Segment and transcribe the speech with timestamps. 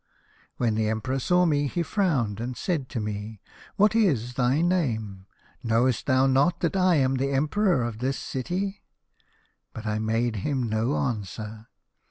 [0.57, 3.39] "When the Emperor saw me he frowned, and said to me,
[3.75, 5.27] 'What is thy name?
[5.61, 8.81] Knowest thou not that I am Emperor of this city?'
[9.75, 11.67] But I made him no answer.